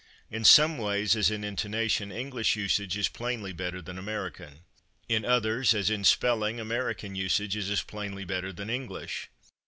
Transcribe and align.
In 0.31 0.43
some 0.43 0.79
ways, 0.79 1.15
as 1.15 1.29
in 1.29 1.43
intonation, 1.43 2.11
English 2.11 2.55
usage 2.55 2.97
is 2.97 3.07
plainly 3.07 3.53
better 3.53 3.83
than 3.83 3.99
American. 3.99 4.61
In 5.07 5.23
others, 5.23 5.75
as 5.75 5.91
in 5.91 6.03
spelling, 6.05 6.59
American 6.59 7.13
usage 7.13 7.55
is 7.55 7.69
as 7.69 7.83
plainly 7.83 8.25
better 8.25 8.51
than 8.51 8.67
English. 8.71 9.29